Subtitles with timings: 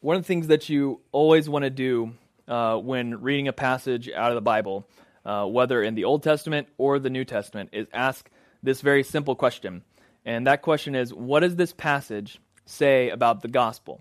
[0.00, 2.12] one of the things that you always want to do
[2.46, 4.86] uh, when reading a passage out of the Bible,
[5.24, 8.30] uh, whether in the Old Testament or the New Testament, is ask
[8.62, 9.82] this very simple question.
[10.24, 14.00] And that question is what does this passage say about the gospel?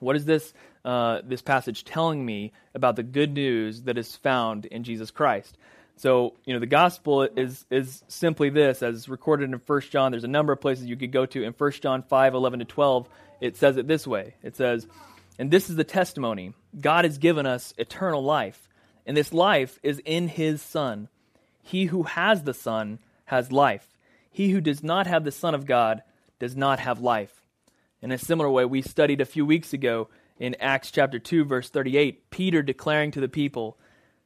[0.00, 0.52] What is this,
[0.84, 5.56] uh, this passage telling me about the good news that is found in Jesus Christ?
[5.96, 10.12] So, you know, the gospel is, is simply this, as recorded in 1 John.
[10.12, 11.44] There's a number of places you could go to.
[11.44, 13.08] In 1 John 5, 11 to 12,
[13.42, 14.34] it says it this way.
[14.42, 14.86] It says,
[15.40, 16.52] And this is the testimony.
[16.78, 18.68] God has given us eternal life,
[19.06, 21.08] and this life is in his Son.
[21.62, 23.96] He who has the Son has life.
[24.30, 26.02] He who does not have the Son of God
[26.38, 27.42] does not have life.
[28.02, 31.70] In a similar way, we studied a few weeks ago in Acts chapter 2, verse
[31.70, 33.78] 38, Peter declaring to the people,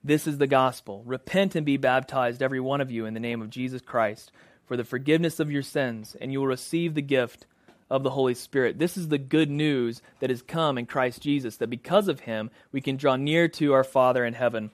[0.02, 1.05] This is the gospel.
[1.06, 4.33] Repent and be baptized, every one of you, in the name of Jesus Christ,
[4.66, 7.46] for the forgiveness of your sins, and you will receive the gift
[7.91, 8.79] of the Holy Spirit.
[8.79, 12.51] This is the good news that has come in Christ Jesus, that because of him,
[12.73, 14.70] we can draw near to our Father in heaven.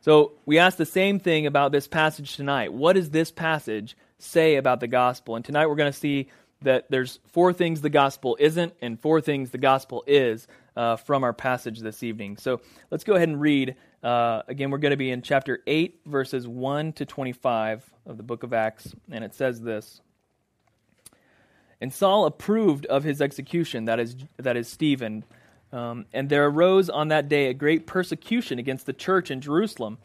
[0.00, 2.72] So we ask the same thing about this passage tonight.
[2.72, 5.36] What does this passage say about the gospel?
[5.36, 6.28] And tonight we're going to see
[6.62, 11.24] that there's four things the gospel isn't and four things the gospel is uh, from
[11.24, 12.36] our passage this evening.
[12.36, 12.60] So
[12.90, 13.76] let's go ahead and read.
[14.02, 18.22] Uh, again, we're going to be in chapter 8, verses 1 to 25 of the
[18.22, 20.00] book of Acts, and it says this.
[21.80, 25.24] And Saul approved of his execution, that is, that is Stephen.
[25.72, 29.98] Um, and there arose on that day a great persecution against the church in Jerusalem.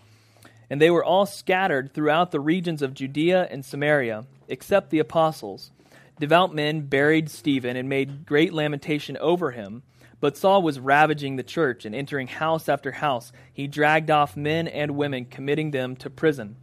[0.70, 5.72] And they were all scattered throughout the regions of Judea and Samaria, except the apostles.
[6.20, 9.84] Devout men buried Stephen and made great lamentation over him.
[10.20, 13.34] But Saul was ravaging the church and entering house after house.
[13.54, 16.56] He dragged off men and women, committing them to prison.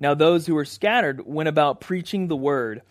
[0.00, 2.82] Now those who were scattered went about preaching the word.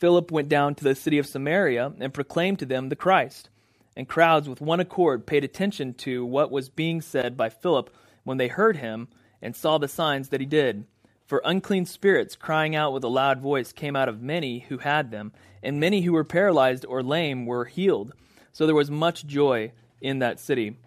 [0.00, 3.50] Philip went down to the city of Samaria and proclaimed to them the Christ.
[3.94, 8.38] And crowds with one accord paid attention to what was being said by Philip when
[8.38, 9.08] they heard him
[9.42, 10.86] and saw the signs that he did.
[11.26, 15.10] For unclean spirits, crying out with a loud voice, came out of many who had
[15.10, 18.14] them, and many who were paralyzed or lame were healed.
[18.52, 20.78] So there was much joy in that city.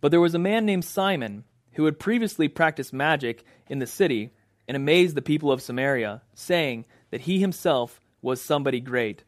[0.00, 1.44] But there was a man named Simon
[1.74, 4.32] who had previously practiced magic in the city
[4.66, 9.24] and amazed the people of Samaria, saying that he himself was somebody great.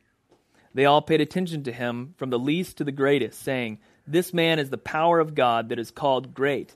[0.74, 4.58] They all paid attention to him from the least to the greatest, saying, This man
[4.58, 6.74] is the power of God that is called great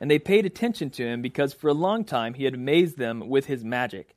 [0.00, 3.28] and they paid attention to him because for a long time he had amazed them
[3.28, 4.14] with his magic.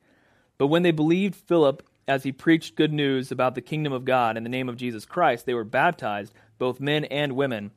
[0.58, 4.36] But when they believed Philip as he preached good news about the kingdom of God
[4.36, 7.72] in the name of Jesus Christ, they were baptized, both men and women.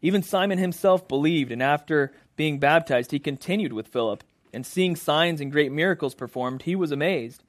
[0.00, 4.22] Even Simon himself believed, and after being baptized, he continued with Philip.
[4.52, 7.42] And seeing signs and great miracles performed, he was amazed.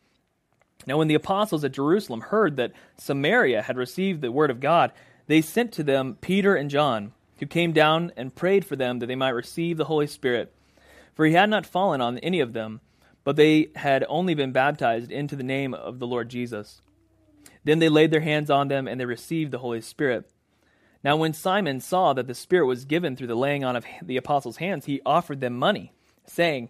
[0.88, 4.92] Now, when the apostles at Jerusalem heard that Samaria had received the word of God,
[5.28, 9.06] they sent to them Peter and John who came down and prayed for them that
[9.08, 10.54] they might receive the Holy Spirit.
[11.16, 12.82] For he had not fallen on any of them,
[13.24, 16.82] but they had only been baptized into the name of the Lord Jesus.
[17.64, 20.30] Then they laid their hands on them, and they received the Holy Spirit.
[21.04, 24.18] Now, when Simon saw that the Spirit was given through the laying on of the
[24.18, 25.94] apostles' hands, he offered them money,
[26.26, 26.70] saying,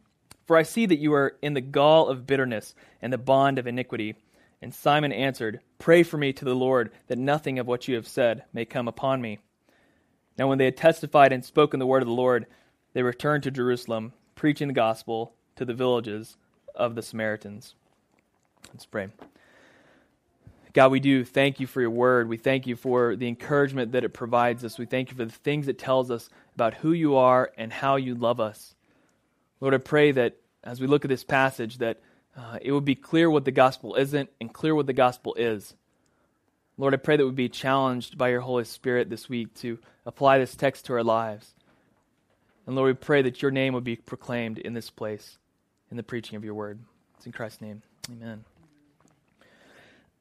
[0.45, 3.67] For I see that you are in the gall of bitterness and the bond of
[3.67, 4.15] iniquity.
[4.61, 8.07] And Simon answered, Pray for me to the Lord, that nothing of what you have
[8.07, 9.39] said may come upon me.
[10.37, 12.47] Now, when they had testified and spoken the word of the Lord,
[12.93, 16.37] they returned to Jerusalem, preaching the gospel to the villages
[16.75, 17.75] of the Samaritans.
[18.73, 19.09] Let's pray.
[20.73, 22.29] God, we do thank you for your word.
[22.29, 24.79] We thank you for the encouragement that it provides us.
[24.79, 27.97] We thank you for the things it tells us about who you are and how
[27.97, 28.73] you love us.
[29.61, 32.01] Lord, I pray that as we look at this passage, that
[32.35, 35.75] uh, it would be clear what the gospel isn't and clear what the gospel is.
[36.77, 40.39] Lord, I pray that we'd be challenged by your Holy Spirit this week to apply
[40.39, 41.53] this text to our lives.
[42.65, 45.37] And Lord, we pray that your name would be proclaimed in this place
[45.91, 46.79] in the preaching of your word.
[47.17, 47.81] It's in Christ's name.
[48.09, 48.43] Amen.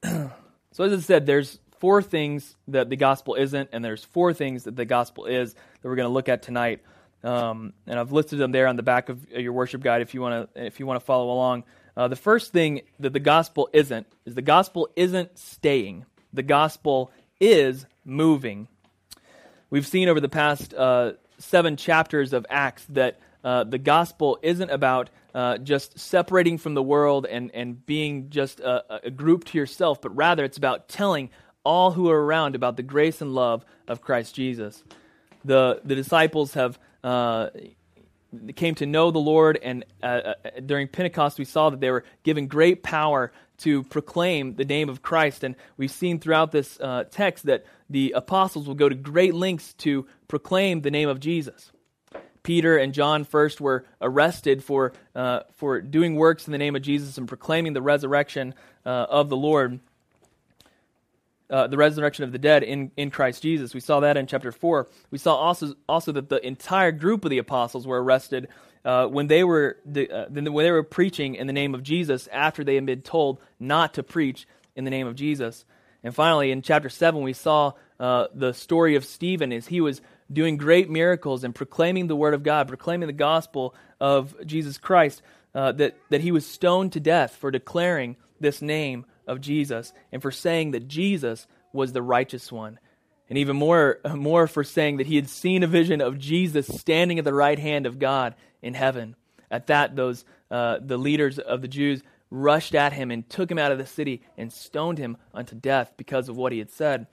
[0.73, 4.65] so, as I said, there's four things that the gospel isn't, and there's four things
[4.65, 6.81] that the gospel is that we're going to look at tonight.
[7.23, 10.21] Um, and I've listed them there on the back of your worship guide if you
[10.21, 11.65] want to if you want to follow along.
[11.97, 16.07] Uh, the first thing that the gospel isn't is the gospel isn't staying.
[16.33, 18.69] The gospel is moving.
[19.69, 24.71] We've seen over the past uh, seven chapters of Acts that uh, the gospel isn't
[24.71, 29.59] about uh, just separating from the world and, and being just a, a group to
[29.59, 31.31] yourself, but rather it's about telling
[31.65, 34.83] all who are around about the grace and love of Christ Jesus.
[35.45, 37.49] The, the disciples have uh,
[38.55, 42.05] came to know the Lord, and uh, uh, during Pentecost, we saw that they were
[42.23, 45.45] given great power to proclaim the name of Christ.
[45.45, 49.75] And we've seen throughout this uh, text that the apostles will go to great lengths
[49.75, 51.73] to proclaim the name of Jesus.
[52.43, 56.83] Peter and John first were arrested for, uh, for doing works in the name of
[56.83, 58.55] Jesus and proclaiming the resurrection
[58.87, 59.81] uh, of the Lord,
[61.51, 63.75] uh, the resurrection of the dead in, in Christ Jesus.
[63.75, 64.89] We saw that in chapter 4.
[65.11, 68.49] We saw also, also that the entire group of the apostles were arrested
[68.85, 72.65] uh, when, they were, uh, when they were preaching in the name of Jesus after
[72.65, 75.65] they had been told not to preach in the name of Jesus.
[76.03, 80.01] And finally, in chapter 7, we saw uh, the story of Stephen as he was
[80.33, 85.21] doing great miracles and proclaiming the word of God, proclaiming the gospel of Jesus Christ,
[85.55, 90.21] uh, that, that he was stoned to death for declaring this name of Jesus and
[90.21, 92.79] for saying that Jesus was the righteous one.
[93.29, 97.19] And even more, more for saying that he had seen a vision of Jesus standing
[97.19, 99.15] at the right hand of God in heaven.
[99.51, 103.59] At that, those uh, the leaders of the Jews rushed at him and took him
[103.59, 107.07] out of the city and stoned him unto death because of what he had said.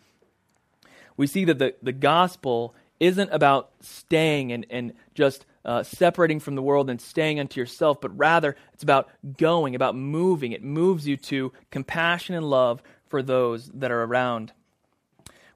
[1.16, 6.56] We see that the, the gospel isn't about staying and, and just uh, separating from
[6.56, 10.54] the world and staying unto yourself, but rather it's about going, about moving.
[10.54, 14.54] It moves you to compassion and love for those that are around.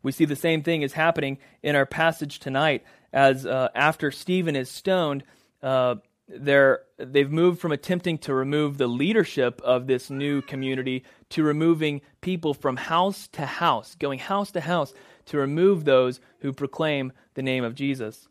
[0.03, 4.55] We see the same thing is happening in our passage tonight, as uh, after Stephen
[4.55, 5.23] is stoned,
[5.63, 5.95] uh,
[6.27, 12.01] they're, they've moved from attempting to remove the leadership of this new community to removing
[12.19, 14.93] people from house to house, going house to house
[15.25, 18.27] to remove those who proclaim the name of Jesus.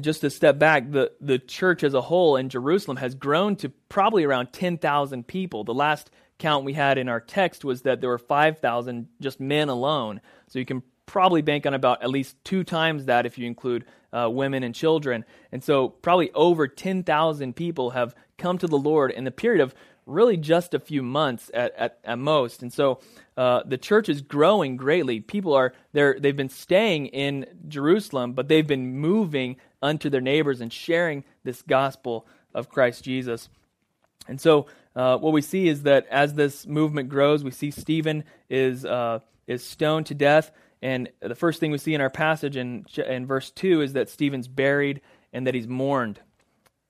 [0.00, 3.68] Just to step back, the, the church as a whole in Jerusalem has grown to
[3.88, 5.64] probably around 10,000 people.
[5.64, 9.68] The last count we had in our text was that there were 5,000 just men
[9.68, 10.20] alone.
[10.48, 13.84] So you can probably bank on about at least two times that if you include
[14.12, 15.24] uh, women and children.
[15.52, 19.74] And so probably over 10,000 people have come to the Lord in the period of
[20.10, 22.62] really just a few months at, at, at most.
[22.62, 23.00] And so
[23.36, 25.20] uh, the church is growing greatly.
[25.20, 30.60] People are they they've been staying in Jerusalem, but they've been moving unto their neighbors
[30.60, 33.48] and sharing this gospel of Christ Jesus.
[34.28, 38.24] And so uh, what we see is that as this movement grows, we see Stephen
[38.48, 40.50] is uh, is stoned to death.
[40.82, 44.08] And the first thing we see in our passage in, in verse 2 is that
[44.08, 45.02] Stephen's buried
[45.32, 46.20] and that he's mourned.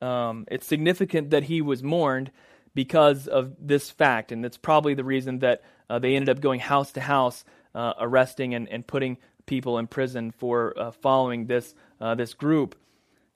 [0.01, 2.31] Um, it's significant that he was mourned
[2.75, 6.61] because of this fact, and that's probably the reason that uh, they ended up going
[6.61, 7.45] house to house,
[7.75, 12.77] uh, arresting and, and putting people in prison for uh, following this uh, this group.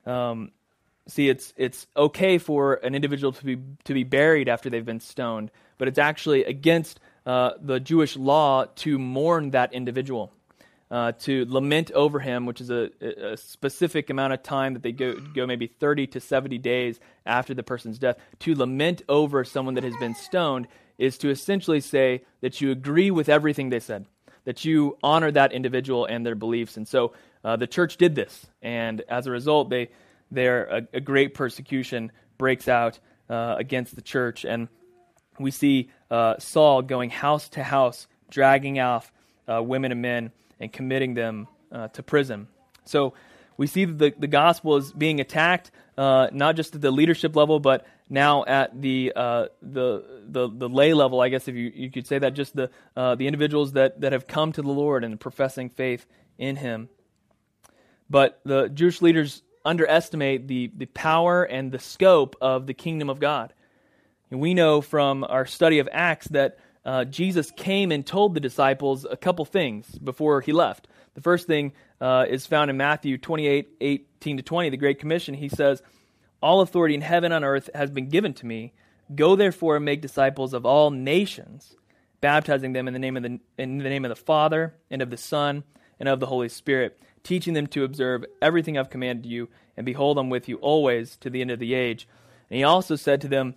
[0.06, 0.52] Um,
[1.08, 5.00] see, it's it's okay for an individual to be to be buried after they've been
[5.00, 10.32] stoned, but it's actually against uh, the Jewish law to mourn that individual
[10.90, 14.92] uh, to lament over him, which is a, a, specific amount of time that they
[14.92, 18.16] go, go maybe 30 to 70 days after the person's death.
[18.40, 23.10] To lament over someone that has been stoned is to essentially say that you agree
[23.10, 24.06] with everything they said,
[24.44, 26.76] that you honor that individual and their beliefs.
[26.76, 29.90] And so uh, the church did this, and as a result, they,
[30.30, 32.98] their, a, a great persecution breaks out
[33.28, 34.44] uh, against the church.
[34.44, 34.68] And
[35.38, 39.10] we see uh, Saul going house to house, dragging off
[39.48, 42.48] uh, women and men and committing them uh, to prison.
[42.84, 43.14] So
[43.56, 47.36] we see that the, the gospel is being attacked, uh, not just at the leadership
[47.36, 51.72] level, but now at the, uh, the, the, the, lay level, I guess if you,
[51.74, 54.68] you could say that, just the, uh, the individuals that, that have come to the
[54.68, 56.06] Lord and professing faith
[56.38, 56.88] in Him.
[58.10, 63.18] But the Jewish leaders underestimate the, the power and the scope of the kingdom of
[63.18, 63.54] God.
[64.30, 68.40] And we know from our study of Acts that uh, Jesus came and told the
[68.40, 70.86] disciples a couple things before he left.
[71.14, 75.34] The first thing uh, is found in Matthew 28 18 to 20, the Great Commission.
[75.34, 75.82] He says,
[76.42, 78.72] All authority in heaven and earth has been given to me.
[79.14, 81.76] Go therefore and make disciples of all nations,
[82.20, 85.10] baptizing them in the name of the, in the, name of the Father, and of
[85.10, 85.62] the Son,
[86.00, 90.18] and of the Holy Spirit, teaching them to observe everything I've commanded you, and behold,
[90.18, 92.08] I'm with you always to the end of the age.
[92.50, 93.54] And he also said to them,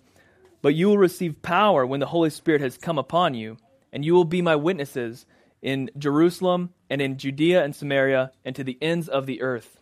[0.62, 3.56] but you will receive power when the Holy Spirit has come upon you,
[3.92, 5.26] and you will be my witnesses
[5.62, 9.80] in Jerusalem and in Judea and Samaria and to the ends of the earth.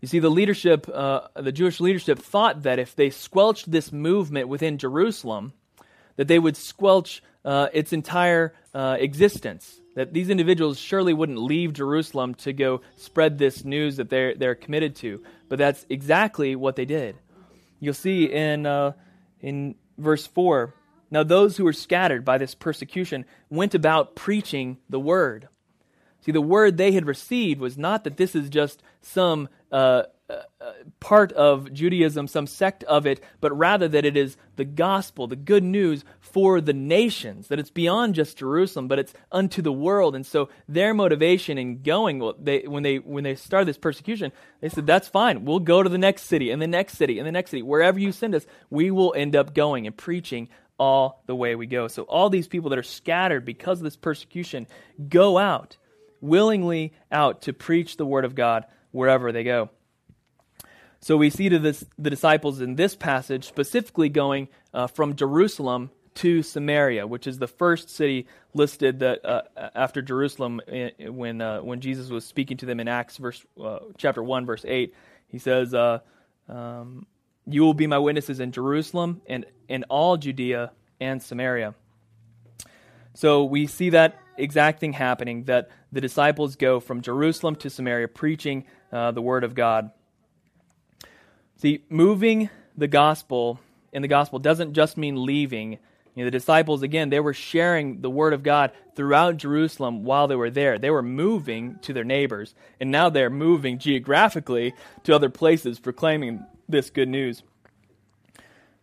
[0.00, 4.48] You see, the leadership, uh, the Jewish leadership, thought that if they squelched this movement
[4.48, 5.52] within Jerusalem,
[6.16, 9.80] that they would squelch uh, its entire uh, existence.
[9.96, 14.54] that these individuals surely wouldn't leave Jerusalem to go spread this news that they're, they're
[14.54, 15.22] committed to.
[15.48, 17.16] But that's exactly what they did.
[17.80, 18.92] You'll see in, uh,
[19.46, 20.74] in verse 4
[21.10, 25.48] Now those who were scattered by this persecution went about preaching the word.
[26.20, 30.02] See, the word they had received was not that this is just some uh,
[30.98, 35.36] part of Judaism, some sect of it, but rather that it is the gospel, the
[35.36, 40.16] good news for the nations, that it's beyond just Jerusalem, but it's unto the world.
[40.16, 44.32] And so their motivation in going, well, they, when, they, when they started this persecution,
[44.60, 45.44] they said, that's fine.
[45.44, 47.62] We'll go to the next city, and the next city, and the next city.
[47.62, 51.66] Wherever you send us, we will end up going and preaching all the way we
[51.66, 51.88] go.
[51.88, 54.66] So all these people that are scattered because of this persecution
[55.08, 55.76] go out,
[56.20, 59.70] willingly out to preach the word of God wherever they go.
[61.06, 67.06] So we see the disciples in this passage specifically going uh, from Jerusalem to Samaria,
[67.06, 69.42] which is the first city listed that uh,
[69.76, 70.60] after Jerusalem
[70.98, 74.64] when uh, when Jesus was speaking to them in Acts verse uh, chapter one verse
[74.66, 74.96] eight.
[75.28, 76.00] He says, uh,
[76.48, 77.06] um,
[77.46, 81.76] "You will be my witnesses in Jerusalem and in all Judea and Samaria."
[83.14, 88.08] So we see that exact thing happening that the disciples go from Jerusalem to Samaria
[88.08, 89.92] preaching uh, the word of God.
[91.56, 93.58] See, moving the gospel
[93.92, 95.78] in the gospel doesn't just mean leaving.
[96.14, 100.28] You know, the disciples, again, they were sharing the word of God throughout Jerusalem while
[100.28, 100.78] they were there.
[100.78, 106.44] They were moving to their neighbors, and now they're moving geographically to other places proclaiming
[106.68, 107.42] this good news.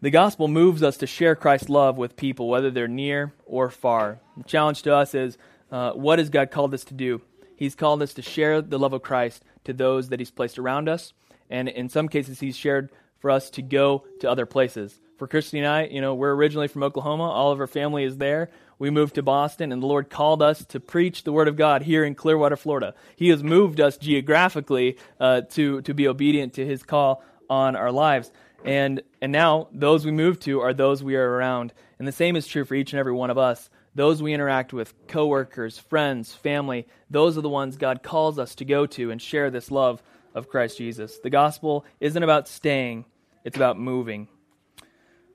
[0.02, 4.20] The gospel moves us to share Christ's love with people, whether they're near or far.
[4.36, 5.38] The challenge to us is
[5.72, 7.22] uh, what has God called us to do?
[7.56, 10.90] He's called us to share the love of Christ to those that He's placed around
[10.90, 11.14] us
[11.54, 15.00] and in some cases he's shared for us to go to other places.
[15.18, 17.30] For Christy and I, you know, we're originally from Oklahoma.
[17.30, 18.50] All of our family is there.
[18.80, 21.84] We moved to Boston, and the Lord called us to preach the Word of God
[21.84, 22.96] here in Clearwater, Florida.
[23.16, 27.92] He has moved us geographically uh, to, to be obedient to His call on our
[27.92, 28.32] lives.
[28.66, 31.72] And, and now, those we move to are those we are around.
[32.00, 33.70] And the same is true for each and every one of us.
[33.96, 38.66] Those we interact with, coworkers, friends, family, those are the ones God calls us to
[38.66, 40.02] go to and share this love
[40.34, 41.20] of Christ Jesus.
[41.20, 43.06] The gospel isn't about staying,
[43.44, 44.28] it's about moving.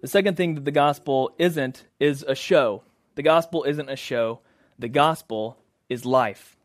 [0.01, 2.83] The second thing that the gospel isn't is a show.
[3.17, 4.41] The gospel isn't a show,
[4.79, 6.57] the gospel is life.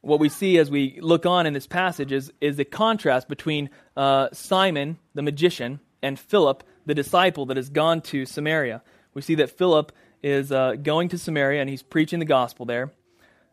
[0.00, 3.68] What we see as we look on in this passage is, is a contrast between
[3.96, 8.82] uh, Simon, the magician, and Philip, the disciple that has gone to Samaria.
[9.12, 12.92] We see that Philip is uh, going to Samaria and he's preaching the gospel there.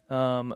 [0.09, 0.55] Um,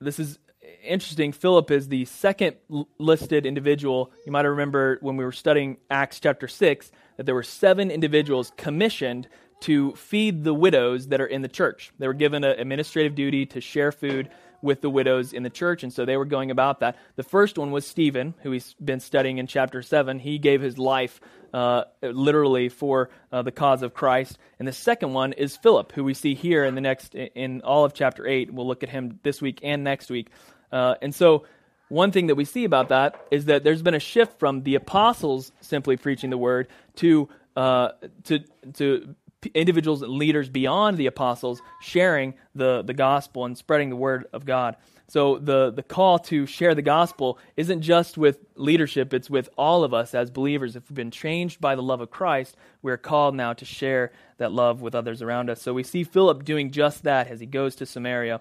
[0.00, 0.38] this is
[0.82, 2.56] interesting, Philip is the second
[2.98, 4.12] listed individual.
[4.26, 8.52] You might remember when we were studying Acts chapter 6 that there were seven individuals
[8.56, 9.28] commissioned
[9.60, 11.92] to feed the widows that are in the church.
[11.98, 14.28] They were given an administrative duty to share food
[14.60, 16.96] with the widows in the church, and so they were going about that.
[17.16, 20.20] The first one was Stephen, who we've been studying in chapter 7.
[20.20, 21.20] He gave his life
[21.52, 24.38] uh, literally for uh, the cause of Christ.
[24.58, 27.84] And the second one is Philip, who we see here in the next, in all
[27.84, 28.52] of chapter 8.
[28.52, 30.28] We'll look at him this week and next week.
[30.72, 31.44] Uh, and so,
[31.88, 34.74] one thing that we see about that is that there's been a shift from the
[34.76, 37.90] apostles simply preaching the word to uh,
[38.24, 38.40] to
[38.74, 39.14] to
[39.54, 44.46] individuals and leaders beyond the apostles sharing the the gospel and spreading the word of
[44.46, 44.76] God.
[45.08, 49.84] So the the call to share the gospel isn't just with leadership; it's with all
[49.84, 50.76] of us as believers.
[50.76, 54.52] If we've been changed by the love of Christ, we're called now to share that
[54.52, 55.60] love with others around us.
[55.60, 58.40] So we see Philip doing just that as he goes to Samaria.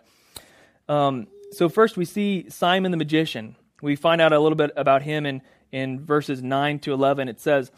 [0.87, 3.55] Um, so first we see Simon the magician.
[3.81, 5.41] We find out a little bit about him in,
[5.71, 7.27] in verses 9 to 11.
[7.27, 7.71] It says,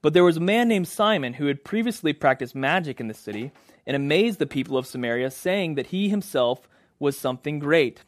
[0.00, 3.52] But there was a man named Simon who had previously practiced magic in the city
[3.86, 8.02] and amazed the people of Samaria, saying that he himself was something great.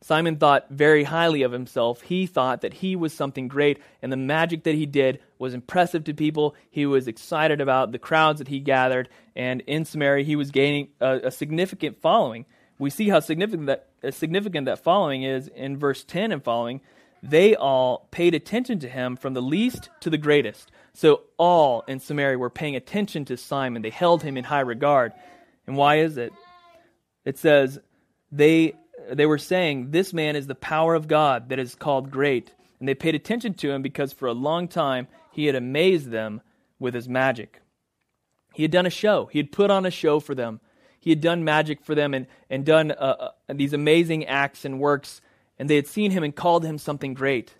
[0.00, 2.02] Simon thought very highly of himself.
[2.02, 6.04] He thought that he was something great, and the magic that he did was impressive
[6.04, 6.54] to people.
[6.70, 10.88] He was excited about the crowds that he gathered, and in Samaria, he was gaining
[11.00, 12.44] a, a significant following
[12.78, 16.80] we see how significant that, uh, significant that following is in verse 10 and following.
[17.22, 20.70] They all paid attention to him from the least to the greatest.
[20.94, 23.82] So all in Samaria were paying attention to Simon.
[23.82, 25.12] They held him in high regard.
[25.66, 26.32] And why is it?
[27.24, 27.78] It says,
[28.30, 28.74] they,
[29.10, 32.52] they were saying, This man is the power of God that is called great.
[32.78, 36.40] And they paid attention to him because for a long time he had amazed them
[36.78, 37.60] with his magic.
[38.54, 40.60] He had done a show, he had put on a show for them
[40.98, 44.80] he had done magic for them and, and done uh, uh, these amazing acts and
[44.80, 45.20] works,
[45.58, 47.54] and they had seen him and called him something great.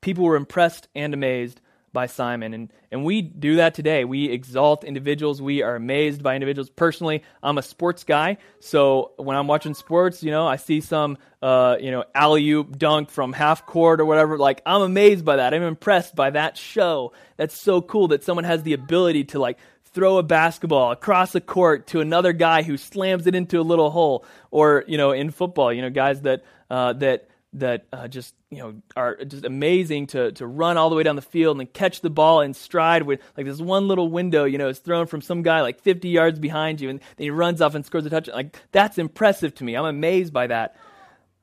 [0.00, 1.60] People were impressed and amazed
[1.92, 2.54] by Simon.
[2.54, 4.04] And, and we do that today.
[4.04, 5.42] We exalt individuals.
[5.42, 6.70] We are amazed by individuals.
[6.70, 8.38] Personally, I'm a sports guy.
[8.60, 12.78] So when I'm watching sports, you know, I see some, uh, you know, alley oop
[12.78, 14.38] dunk from half court or whatever.
[14.38, 15.52] Like, I'm amazed by that.
[15.52, 17.12] I'm impressed by that show.
[17.36, 19.58] That's so cool that someone has the ability to, like,
[19.92, 23.90] throw a basketball across the court to another guy who slams it into a little
[23.90, 24.24] hole.
[24.50, 28.58] Or, you know, in football, you know, guys that, uh, that, that uh, just you
[28.58, 32.00] know are just amazing to to run all the way down the field and catch
[32.00, 35.20] the ball in stride with like this one little window you know is thrown from
[35.20, 38.10] some guy like 50 yards behind you and then he runs off and scores a
[38.10, 38.36] touchdown.
[38.36, 39.76] Like that's impressive to me.
[39.76, 40.76] I'm amazed by that.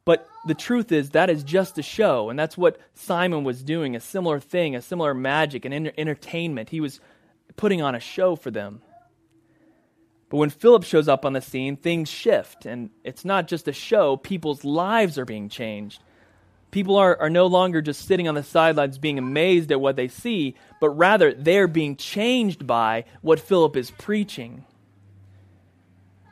[0.03, 3.96] But the truth is that is just a show and that's what simon was doing
[3.96, 6.70] a similar thing a similar magic and entertainment.
[6.70, 7.00] He was
[7.56, 8.82] putting on a show for them
[10.29, 12.65] but when Philip shows up on the scene, things shift.
[12.65, 16.01] And it's not just a show, people's lives are being changed.
[16.72, 20.08] People are, are no longer just sitting on the sidelines being amazed at what they
[20.08, 24.65] see, but rather they're being changed by what Philip is preaching.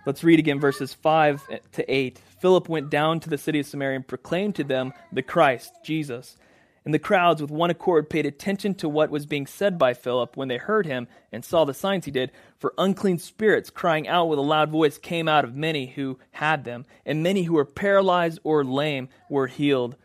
[0.06, 1.42] Let's read again verses 5
[1.74, 2.22] to 8.
[2.40, 6.38] Philip went down to the city of Samaria and proclaimed to them the Christ, Jesus.
[6.88, 10.38] And the crowds, with one accord, paid attention to what was being said by Philip
[10.38, 12.32] when they heard him and saw the signs he did.
[12.60, 16.64] For unclean spirits, crying out with a loud voice, came out of many who had
[16.64, 19.98] them, and many who were paralyzed or lame were healed,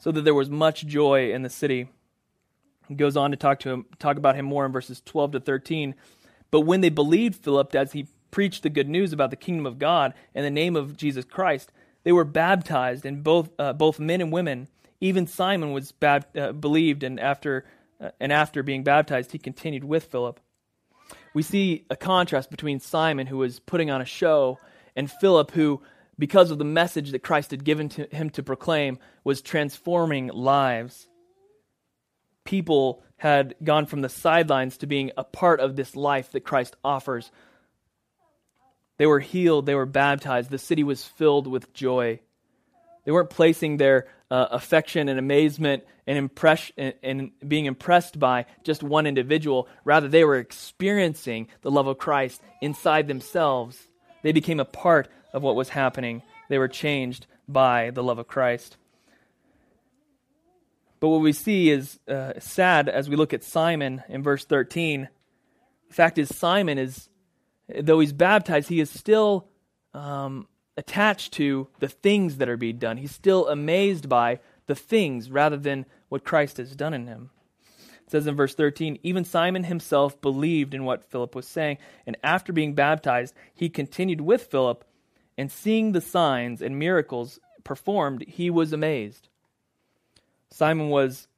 [0.00, 1.88] so that there was much joy in the city.
[2.88, 5.38] He goes on to talk to him, talk about him more in verses 12 to
[5.40, 5.94] 13.
[6.50, 9.78] But when they believed Philip as he preached the good news about the kingdom of
[9.78, 11.70] God and the name of Jesus Christ,
[12.02, 14.66] they were baptized, and both uh, both men and women.
[15.04, 17.66] Even Simon was bab- uh, believed, and after
[18.00, 20.40] uh, and after being baptized, he continued with Philip.
[21.34, 24.58] We see a contrast between Simon, who was putting on a show,
[24.96, 25.82] and Philip, who,
[26.18, 31.06] because of the message that Christ had given to him to proclaim, was transforming lives.
[32.44, 36.76] People had gone from the sidelines to being a part of this life that Christ
[36.82, 37.30] offers.
[38.96, 42.20] They were healed, they were baptized, the city was filled with joy.
[43.04, 48.46] They weren't placing their uh, affection and amazement and, impress- and, and being impressed by
[48.62, 49.68] just one individual.
[49.84, 53.88] Rather, they were experiencing the love of Christ inside themselves.
[54.22, 56.22] They became a part of what was happening.
[56.48, 58.76] They were changed by the love of Christ.
[61.00, 65.08] But what we see is uh, sad as we look at Simon in verse 13.
[65.88, 67.10] The fact is, Simon is,
[67.68, 69.46] though he's baptized, he is still
[69.92, 72.96] um, attached to the things that are being done.
[72.96, 77.30] He's still amazed by the things rather than what Christ has done in him.
[78.04, 82.16] It says in verse 13, even Simon himself believed in what Philip was saying, and
[82.22, 84.84] after being baptized, he continued with Philip,
[85.38, 89.28] and seeing the signs and miracles performed, he was amazed.
[90.50, 91.28] Simon was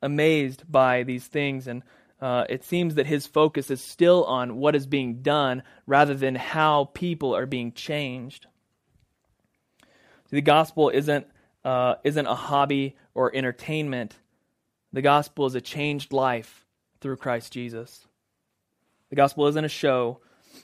[0.00, 1.82] amazed by these things, and
[2.20, 6.34] uh, it seems that his focus is still on what is being done rather than
[6.36, 8.46] how people are being changed.
[10.34, 11.28] The gospel isn't,
[11.64, 14.16] uh, isn't a hobby or entertainment.
[14.92, 16.66] The gospel is a changed life
[17.00, 18.04] through Christ Jesus.
[19.10, 20.18] The gospel isn't a show,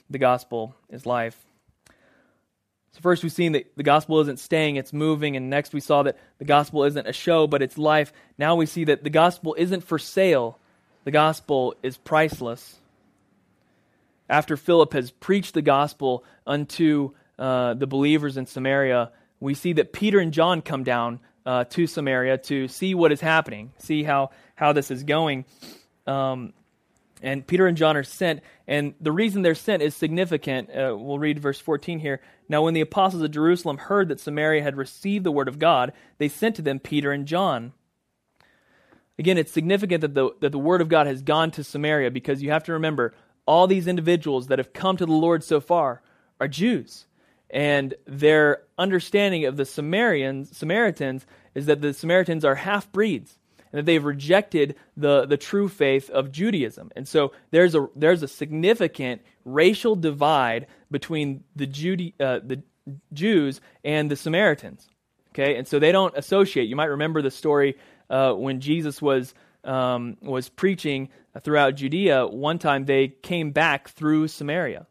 [0.09, 1.37] the gospel is life.
[1.87, 5.37] So, first, we've seen that the gospel isn't staying, it's moving.
[5.37, 8.11] And next, we saw that the gospel isn't a show, but it's life.
[8.37, 10.59] Now, we see that the gospel isn't for sale,
[11.05, 12.75] the gospel is priceless.
[14.29, 19.91] After Philip has preached the gospel unto uh, the believers in Samaria, we see that
[19.91, 24.29] Peter and John come down uh, to Samaria to see what is happening, see how,
[24.55, 25.45] how this is going.
[26.07, 26.53] Um,
[27.23, 30.69] and Peter and John are sent, and the reason they're sent is significant.
[30.69, 32.21] Uh, we'll read verse 14 here.
[32.47, 35.91] Now, when the apostles of Jerusalem heard that Samaria had received the word of God,
[36.19, 37.73] they sent to them Peter and John.
[39.19, 42.41] Again, it's significant that the, that the word of God has gone to Samaria because
[42.41, 43.13] you have to remember
[43.45, 46.01] all these individuals that have come to the Lord so far
[46.39, 47.05] are Jews
[47.51, 53.37] and their understanding of the Samaritans, Samaritans is that the Samaritans are half breeds
[53.71, 56.91] and that they've rejected the, the true faith of Judaism.
[56.95, 62.63] And so there's a, there's a significant racial divide between the, Jude, uh, the
[63.13, 64.87] Jews and the Samaritans.
[65.33, 66.67] Okay, and so they don't associate.
[66.67, 67.77] You might remember the story
[68.09, 69.33] uh, when Jesus was
[69.63, 71.09] um, was preaching
[71.41, 72.27] throughout Judea.
[72.27, 74.87] One time they came back through Samaria,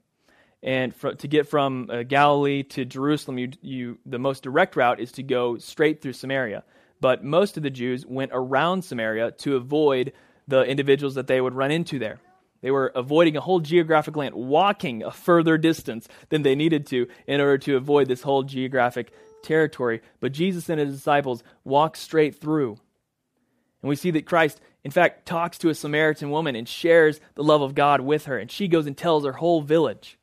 [0.63, 5.01] and for, to get from uh, Galilee to Jerusalem, you, you, the most direct route
[5.01, 6.65] is to go straight through Samaria.
[7.01, 10.13] But most of the Jews went around Samaria to avoid
[10.47, 12.21] the individuals that they would run into there.
[12.61, 17.07] They were avoiding a whole geographic land, walking a further distance than they needed to
[17.27, 20.03] in order to avoid this whole geographic territory.
[20.21, 22.77] But Jesus and his disciples walked straight through.
[23.81, 27.45] And we see that Christ, in fact, talks to a Samaritan woman and shares the
[27.45, 28.37] love of God with her.
[28.37, 30.19] And she goes and tells her whole village.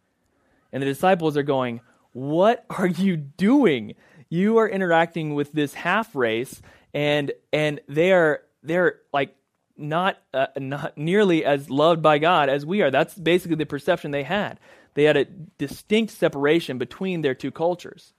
[0.72, 1.82] And the disciples are going,
[2.14, 3.96] What are you doing?
[4.30, 6.62] You are interacting with this half race,
[6.94, 9.36] and and they are they're like
[9.78, 12.92] not uh, not nearly as loved by God as we are.
[12.92, 14.60] That's basically the perception they had.
[14.96, 18.14] They had a distinct separation between their two cultures,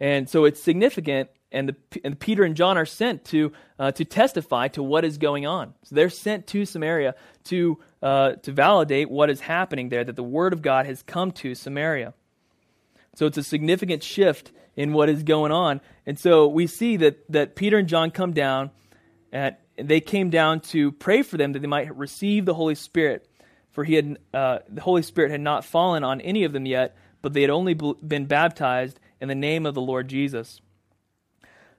[0.00, 1.30] and so it's significant.
[1.52, 5.16] And, the, and Peter and John are sent to uh, to testify to what is
[5.16, 5.74] going on.
[5.84, 10.04] So they're sent to Samaria to uh, to validate what is happening there.
[10.04, 12.14] That the word of God has come to Samaria.
[13.14, 15.80] So it's a significant shift in what is going on.
[16.04, 18.70] And so we see that that Peter and John come down
[19.32, 23.28] at they came down to pray for them that they might receive the Holy Spirit.
[23.70, 26.96] For he had uh, the Holy Spirit had not fallen on any of them yet,
[27.22, 30.60] but they had only been baptized in the name of the Lord Jesus.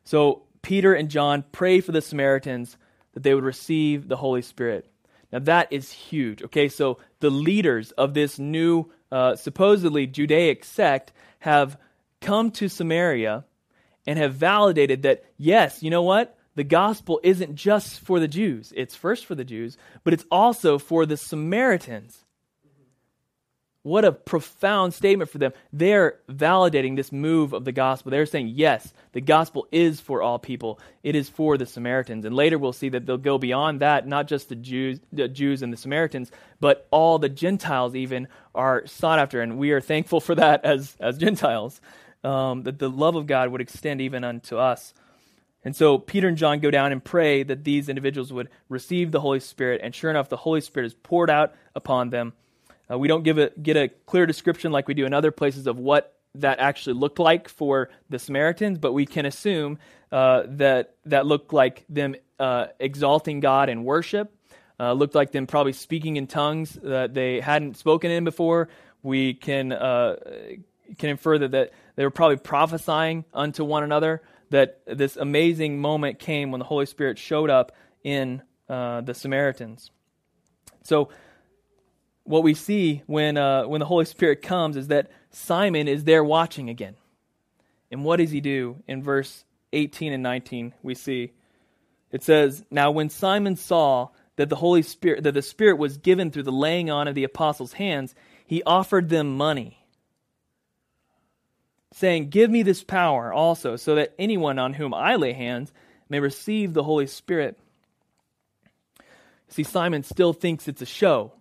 [0.07, 2.77] So Peter and John pray for the Samaritans
[3.13, 4.89] that they would receive the Holy Spirit.
[5.33, 6.41] Now that is huge.
[6.43, 11.77] Okay, so the leaders of this new, uh, supposedly Judaic sect have
[12.21, 13.43] come to Samaria
[14.05, 16.37] and have validated that yes, you know what?
[16.55, 18.73] the gospel isn't just for the Jews.
[18.75, 22.25] It's first for the Jews, but it's also for the Samaritans.
[23.87, 25.53] What a profound statement for them.
[25.71, 28.11] They're validating this move of the gospel.
[28.11, 30.81] They're saying, yes, the gospel is for all people.
[31.03, 32.25] It is for the Samaritans.
[32.25, 35.61] And later we'll see that they'll go beyond that, not just the Jews, the Jews
[35.61, 39.41] and the Samaritans, but all the Gentiles even are sought after.
[39.41, 41.79] And we are thankful for that as, as Gentiles,
[42.25, 44.93] um, that the love of God would extend even unto us.
[45.63, 49.21] And so Peter and John go down and pray that these individuals would receive the
[49.21, 49.79] Holy Spirit.
[49.81, 52.33] And sure enough, the Holy Spirit is poured out upon them.
[52.89, 55.67] Uh, we don't give a, get a clear description like we do in other places
[55.67, 59.79] of what that actually looked like for the Samaritans, but we can assume
[60.11, 64.31] uh, that that looked like them uh, exalting God in worship,
[64.79, 68.69] uh, looked like them probably speaking in tongues that they hadn't spoken in before.
[69.03, 70.17] We can uh,
[70.97, 76.19] can infer that, that they were probably prophesying unto one another that this amazing moment
[76.19, 77.73] came when the Holy Spirit showed up
[78.03, 79.91] in uh, the Samaritans.
[80.83, 81.09] So,
[82.27, 86.23] what we see when, uh, when the Holy Spirit comes is that Simon is there
[86.23, 86.95] watching again.
[87.91, 88.83] And what does he do?
[88.87, 91.31] In verse 18 and 19, we see
[92.11, 96.31] it says, Now when Simon saw that the Holy Spirit, that the Spirit was given
[96.31, 99.85] through the laying on of the apostles' hands, he offered them money
[101.93, 105.71] saying, Give me this power also, so that anyone on whom I lay hands
[106.09, 107.57] may receive the Holy Spirit.
[109.49, 111.33] See, Simon still thinks it's a show.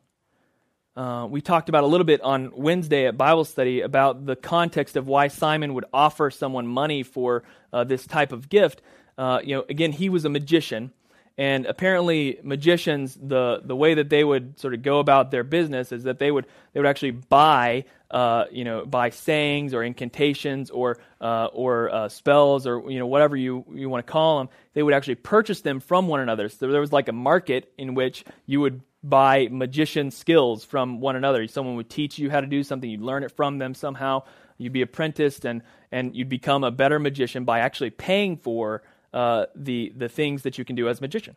[0.96, 4.96] Uh, we talked about a little bit on Wednesday at Bible study about the context
[4.96, 8.80] of why Simon would offer someone money for uh, this type of gift.
[9.18, 10.90] Uh, you know, again, he was a magician,
[11.36, 15.92] and apparently, magicians the the way that they would sort of go about their business
[15.92, 20.70] is that they would they would actually buy uh, you know buy sayings or incantations
[20.70, 24.48] or uh, or uh, spells or you know whatever you you want to call them.
[24.72, 26.48] They would actually purchase them from one another.
[26.48, 31.16] So there was like a market in which you would buy magician skills from one
[31.16, 31.46] another.
[31.46, 32.90] Someone would teach you how to do something.
[32.90, 34.24] You'd learn it from them somehow.
[34.58, 38.82] You'd be apprenticed and and you'd become a better magician by actually paying for
[39.14, 41.36] uh, the the things that you can do as a magician.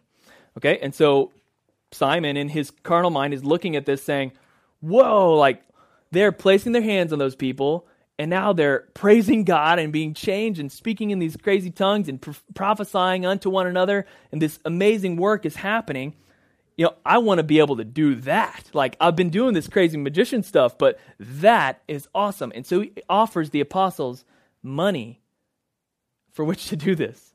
[0.58, 1.32] Okay, and so
[1.92, 4.32] Simon, in his carnal mind, is looking at this, saying,
[4.80, 5.36] "Whoa!
[5.36, 5.62] Like
[6.12, 10.60] they're placing their hands on those people." And now they're praising God and being changed
[10.60, 14.06] and speaking in these crazy tongues and pro- prophesying unto one another.
[14.34, 16.16] And this amazing work is happening
[16.80, 18.70] you know, I want to be able to do that.
[18.72, 22.54] Like, I've been doing this crazy magician stuff, but that is awesome.
[22.56, 24.24] And so he offers the apostles
[24.64, 25.20] money
[26.32, 27.34] for which to do this.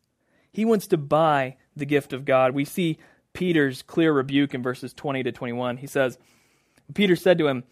[0.50, 2.54] He wants to buy the gift of God.
[2.54, 2.96] We see
[3.34, 5.76] Peter's clear rebuke in verses 20 to 21.
[5.76, 6.16] He says,
[6.94, 7.64] Peter said to him,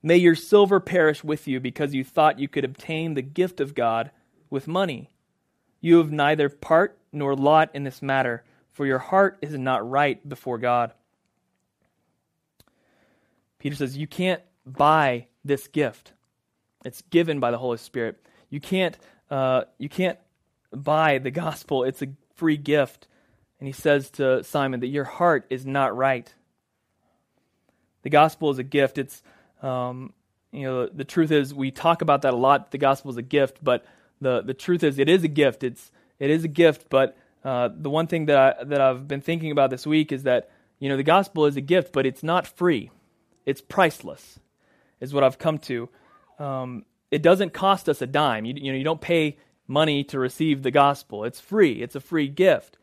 [0.00, 3.74] May your silver perish with you because you thought you could obtain the gift of
[3.74, 4.12] God
[4.50, 5.10] with money.
[5.80, 10.26] You have neither part nor lot in this matter, for your heart is not right
[10.28, 10.92] before God.
[13.58, 16.12] Peter says, You can't buy this gift.
[16.84, 18.24] It's given by the Holy Spirit.
[18.50, 18.96] You can't,
[19.30, 20.18] uh, you can't
[20.72, 23.08] buy the gospel, it's a free gift.
[23.60, 26.32] And he says to Simon that your heart is not right.
[28.02, 28.98] The gospel is a gift.
[28.98, 29.22] It's,
[29.62, 30.12] um,
[30.52, 32.70] you know, the truth is we talk about that a lot.
[32.70, 33.84] The gospel is a gift, but
[34.20, 35.64] the, the truth is it is a gift.
[35.64, 35.90] It's,
[36.20, 39.50] it is a gift, but uh, the one thing that, I, that I've been thinking
[39.50, 42.46] about this week is that, you know, the gospel is a gift, but it's not
[42.46, 42.90] free.
[43.48, 44.38] It's priceless,
[45.00, 45.88] is what I've come to.
[46.38, 48.44] Um, it doesn't cost us a dime.
[48.44, 51.24] You, you know, you don't pay money to receive the gospel.
[51.24, 52.76] It's free, it's a free gift.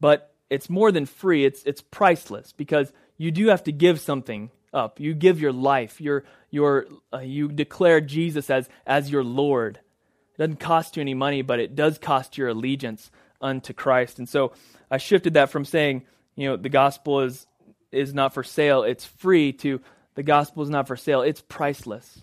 [0.00, 4.50] But it's more than free, it's, it's priceless because you do have to give something
[4.72, 5.00] up.
[5.00, 6.00] You give your life.
[6.00, 9.76] Your, your, uh, you declare Jesus as, as your Lord.
[9.76, 14.18] It doesn't cost you any money, but it does cost your allegiance unto Christ.
[14.18, 14.52] And so
[14.90, 17.46] I shifted that from saying, you know, the gospel is,
[17.92, 19.80] is not for sale, it's free, to
[20.14, 22.22] the gospel is not for sale, it's priceless.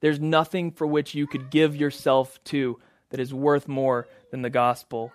[0.00, 2.78] There's nothing for which you could give yourself to
[3.10, 5.12] that is worth more than the gospel.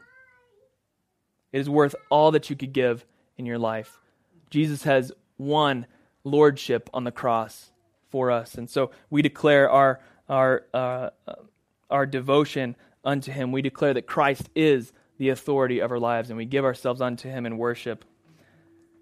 [1.51, 3.05] It is worth all that you could give
[3.37, 3.99] in your life.
[4.49, 5.85] Jesus has won
[6.23, 7.71] lordship on the cross
[8.09, 8.55] for us.
[8.55, 11.09] And so we declare our, our, uh,
[11.89, 13.51] our devotion unto him.
[13.51, 17.29] We declare that Christ is the authority of our lives, and we give ourselves unto
[17.29, 18.05] him in worship.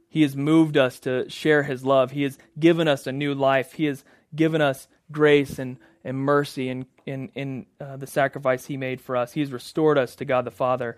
[0.10, 2.12] He has moved us to share his love.
[2.12, 3.74] He has given us a new life.
[3.74, 4.04] He has
[4.36, 9.15] given us grace and, and mercy in, in, in uh, the sacrifice he made for
[9.15, 9.34] us.
[9.34, 10.98] He has restored us to God the Father.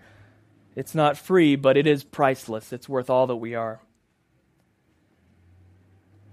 [0.76, 2.72] It's not free, but it is priceless.
[2.72, 3.80] It's worth all that we are.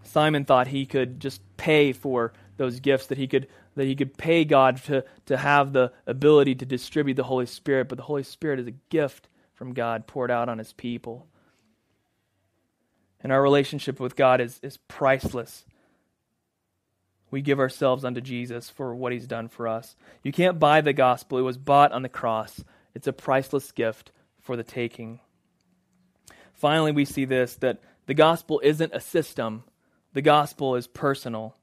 [0.03, 4.17] Simon thought he could just pay for those gifts, that he could that he could
[4.17, 8.23] pay God to, to have the ability to distribute the Holy Spirit, but the Holy
[8.23, 11.27] Spirit is a gift from God poured out on his people.
[13.21, 15.65] And our relationship with God is, is priceless.
[17.29, 19.95] We give ourselves unto Jesus for what he's done for us.
[20.23, 22.63] You can't buy the gospel, it was bought on the cross.
[22.93, 25.19] It's a priceless gift for the taking.
[26.53, 29.63] Finally, we see this that the gospel isn't a system,
[30.13, 31.55] the gospel is personal.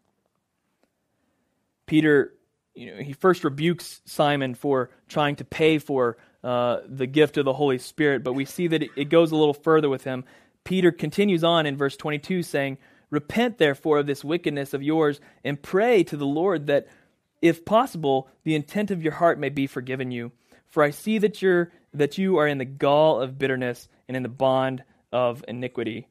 [1.86, 2.34] Peter,
[2.74, 7.44] you know, he first rebukes Simon for trying to pay for uh, the gift of
[7.44, 10.24] the Holy Spirit, but we see that it, it goes a little further with him.
[10.64, 12.78] Peter continues on in verse 22 saying,
[13.10, 16.88] Repent therefore of this wickedness of yours, and pray to the Lord that,
[17.40, 20.32] if possible, the intent of your heart may be forgiven you.
[20.66, 24.24] For I see that you're that you are in the gall of bitterness and in
[24.24, 26.08] the bond of iniquity.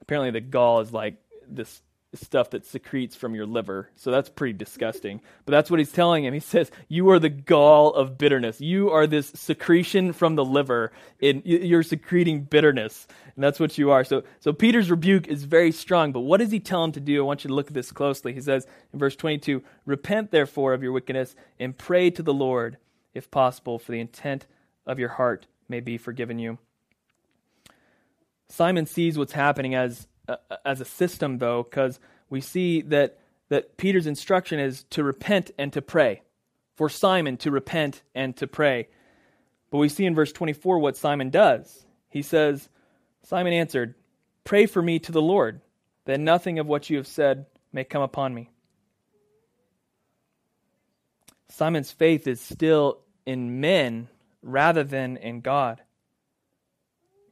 [0.00, 1.16] Apparently, the gall is like
[1.48, 1.82] this
[2.14, 3.90] stuff that secretes from your liver.
[3.96, 5.20] So that's pretty disgusting.
[5.44, 6.32] But that's what he's telling him.
[6.32, 8.60] He says, You are the gall of bitterness.
[8.60, 10.92] You are this secretion from the liver.
[11.20, 13.06] In, you're secreting bitterness.
[13.34, 14.04] And that's what you are.
[14.04, 16.12] So, so Peter's rebuke is very strong.
[16.12, 17.22] But what does he tell him to do?
[17.22, 18.32] I want you to look at this closely.
[18.32, 22.78] He says in verse 22 Repent therefore of your wickedness and pray to the Lord,
[23.12, 24.46] if possible, for the intent
[24.86, 26.58] of your heart may be forgiven you.
[28.48, 31.98] Simon sees what's happening as uh, as a system, though, because
[32.30, 36.22] we see that that Peter's instruction is to repent and to pray.
[36.76, 38.88] For Simon to repent and to pray.
[39.70, 41.86] But we see in verse 24 what Simon does.
[42.08, 42.68] He says,
[43.22, 43.94] Simon answered,
[44.44, 45.60] Pray for me to the Lord,
[46.04, 48.50] that nothing of what you have said may come upon me.
[51.50, 54.08] Simon's faith is still in men
[54.42, 55.82] rather than in God.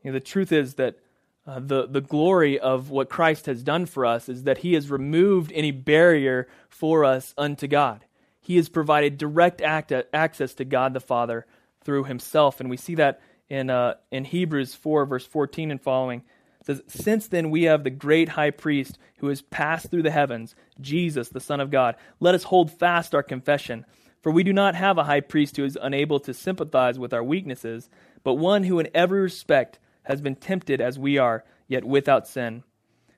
[0.02, 0.98] You know, the truth is that
[1.46, 4.90] uh, the, the glory of what Christ has done for us is that he has
[4.90, 8.04] removed any barrier for us unto God.
[8.40, 11.46] He has provided direct act, access to God the Father
[11.84, 12.60] through himself.
[12.60, 16.22] And we see that in, uh, in Hebrews 4, verse 14 and following.
[16.60, 20.10] It says, Since then we have the great high priest who has passed through the
[20.10, 21.94] heavens, Jesus, the Son of God.
[22.18, 23.84] Let us hold fast our confession.
[24.20, 27.22] For we do not have a high priest who is unable to sympathize with our
[27.22, 27.88] weaknesses,
[28.24, 32.62] but one who in every respect has been tempted as we are, yet without sin.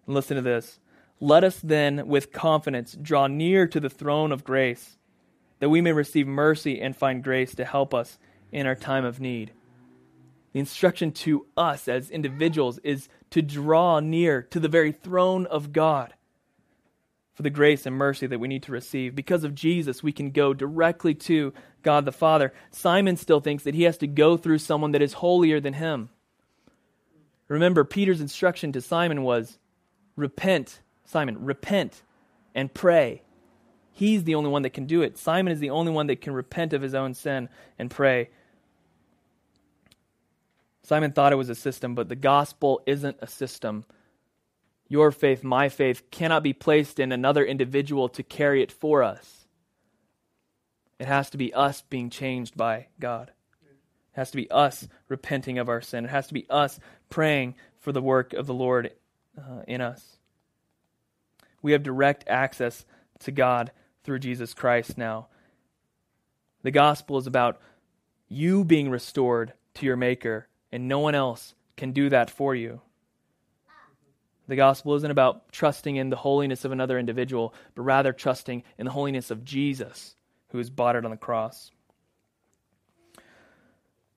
[0.07, 0.81] And listen to this.
[1.21, 4.99] Let us then, with confidence, draw near to the throne of grace,
[5.59, 8.19] that we may receive mercy and find grace to help us
[8.53, 9.53] in our time of need.
[10.53, 15.73] The instruction to us as individuals is to draw near to the very throne of
[15.73, 16.15] God
[17.35, 19.15] for the grace and mercy that we need to receive.
[19.15, 22.53] Because of Jesus, we can go directly to God the Father.
[22.71, 26.09] Simon still thinks that he has to go through someone that is holier than him.
[27.49, 29.59] Remember, Peter's instruction to Simon was
[30.17, 32.03] repent, Simon, repent
[32.55, 33.23] and pray.
[33.93, 35.19] He's the only one that can do it.
[35.19, 38.29] Simon is the only one that can repent of his own sin and pray.
[40.83, 43.85] Simon thought it was a system, but the gospel isn't a system.
[44.89, 49.47] Your faith, my faith, cannot be placed in another individual to carry it for us.
[50.99, 53.33] It has to be us being changed by God.
[53.63, 56.05] It has to be us repenting of our sin.
[56.05, 58.93] It has to be us praying for the work of the Lord
[59.39, 60.17] uh, in us.
[61.63, 62.85] We have direct access
[63.21, 63.73] to God
[64.05, 65.29] through Jesus Christ now.
[66.63, 67.61] The gospel is about
[68.29, 72.81] you being restored to your Maker, and no one else can do that for you.
[74.49, 78.87] The gospel isn't about trusting in the holiness of another individual, but rather trusting in
[78.87, 80.17] the holiness of Jesus,
[80.49, 81.71] who has bought it on the cross.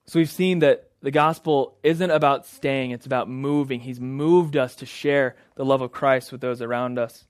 [0.06, 3.80] So we've seen that the gospel isn't about staying, it's about moving.
[3.80, 7.26] He's moved us to share the love of Christ with those around us.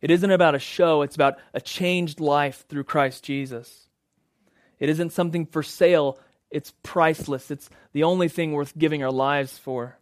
[0.00, 3.86] It isn't about a show, it's about a changed life through Christ Jesus.
[4.80, 6.18] It isn't something for sale,
[6.50, 7.50] it's priceless.
[7.50, 9.96] It's the only thing worth giving our lives for.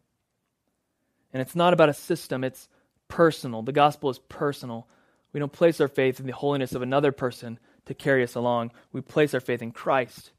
[1.32, 2.68] And it's not about a system, it's
[3.08, 3.62] personal.
[3.62, 4.88] The gospel is personal.
[5.32, 8.72] We don't place our faith in the holiness of another person to carry us along.
[8.92, 10.32] We place our faith in Christ.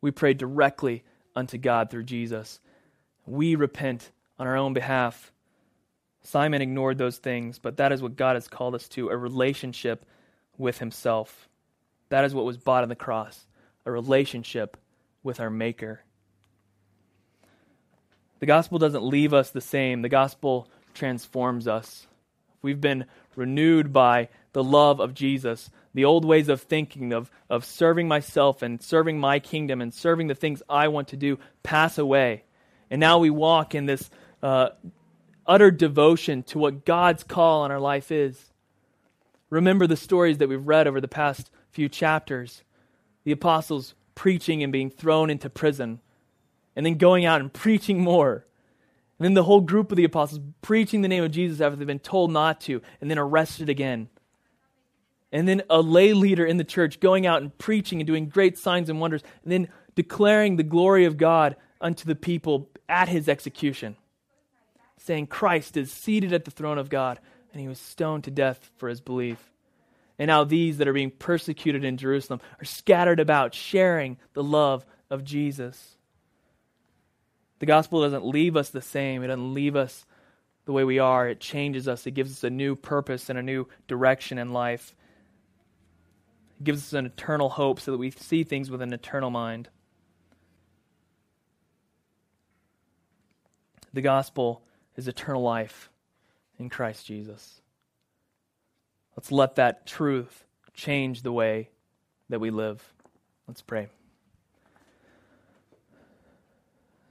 [0.00, 2.60] We pray directly unto God through Jesus.
[3.26, 5.32] We repent on our own behalf.
[6.22, 10.04] Simon ignored those things, but that is what God has called us to a relationship
[10.58, 11.48] with Himself.
[12.08, 13.46] That is what was bought on the cross
[13.86, 14.76] a relationship
[15.22, 16.02] with our Maker.
[18.40, 22.06] The gospel doesn't leave us the same, the gospel transforms us.
[22.62, 25.70] We've been renewed by the love of Jesus.
[25.94, 30.28] The old ways of thinking, of, of serving myself and serving my kingdom and serving
[30.28, 32.44] the things I want to do, pass away.
[32.90, 34.08] And now we walk in this
[34.42, 34.70] uh,
[35.46, 38.50] utter devotion to what God's call on our life is.
[39.50, 42.62] Remember the stories that we've read over the past few chapters
[43.24, 46.00] the apostles preaching and being thrown into prison,
[46.74, 48.46] and then going out and preaching more.
[49.18, 51.86] And then the whole group of the apostles preaching the name of Jesus after they've
[51.86, 54.08] been told not to, and then arrested again.
[55.32, 58.58] And then a lay leader in the church going out and preaching and doing great
[58.58, 63.28] signs and wonders, and then declaring the glory of God unto the people at his
[63.28, 63.96] execution,
[64.98, 67.20] saying, Christ is seated at the throne of God,
[67.52, 69.38] and he was stoned to death for his belief.
[70.18, 74.84] And now these that are being persecuted in Jerusalem are scattered about, sharing the love
[75.08, 75.96] of Jesus.
[77.60, 80.04] The gospel doesn't leave us the same, it doesn't leave us
[80.66, 81.28] the way we are.
[81.28, 84.94] It changes us, it gives us a new purpose and a new direction in life.
[86.62, 89.68] Gives us an eternal hope so that we see things with an eternal mind.
[93.92, 94.62] The gospel
[94.96, 95.90] is eternal life
[96.58, 97.60] in Christ Jesus.
[99.16, 100.44] Let's let that truth
[100.74, 101.70] change the way
[102.28, 102.92] that we live.
[103.48, 103.88] Let's pray.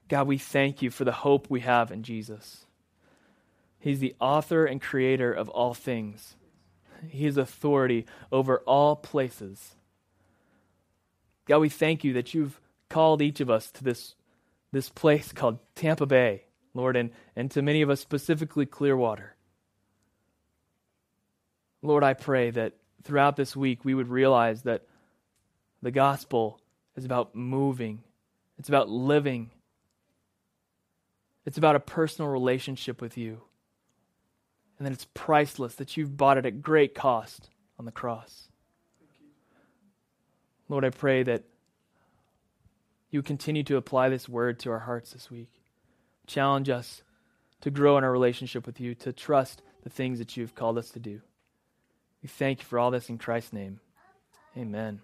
[0.08, 2.66] God, we thank you for the hope we have in Jesus.
[3.80, 6.36] He's the author and creator of all things.
[7.14, 9.76] Has authority over all places.
[11.46, 12.60] God, we thank you that you've
[12.90, 14.16] called each of us to this,
[14.72, 19.36] this place called Tampa Bay, Lord, and, and to many of us specifically Clearwater.
[21.82, 24.86] Lord, I pray that throughout this week we would realize that
[25.82, 26.60] the gospel
[26.96, 28.04] is about moving,
[28.58, 29.52] it's about living
[31.50, 33.42] it's about a personal relationship with you.
[34.80, 38.48] And that it's priceless, that you've bought it at great cost on the cross.
[40.70, 41.44] Lord, I pray that
[43.12, 45.50] you continue to apply this word to our hearts this week.
[46.28, 47.02] Challenge us
[47.62, 50.92] to grow in our relationship with you, to trust the things that you've called us
[50.92, 51.22] to do.
[52.22, 53.80] We thank you for all this in Christ's name.
[54.58, 55.02] Amen.